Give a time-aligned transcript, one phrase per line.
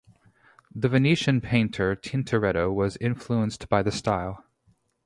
[0.73, 4.43] The Venetian painter Tintoretto was influenced by the style.